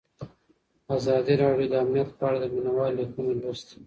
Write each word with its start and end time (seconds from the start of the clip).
ازادي 0.95 1.33
راډیو 1.43 1.67
د 1.71 1.73
امنیت 1.83 2.09
په 2.17 2.23
اړه 2.27 2.37
د 2.41 2.45
مینه 2.53 2.71
والو 2.75 2.97
لیکونه 2.99 3.31
لوستي. 3.41 3.77